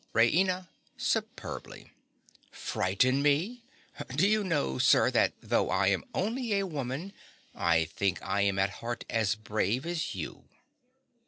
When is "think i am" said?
7.85-8.57